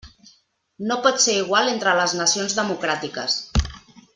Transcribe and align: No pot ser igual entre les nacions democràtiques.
No 0.91 0.95
pot 1.07 1.21
ser 1.25 1.35
igual 1.41 1.69
entre 1.73 1.95
les 1.99 2.17
nacions 2.23 2.59
democràtiques. 2.61 3.37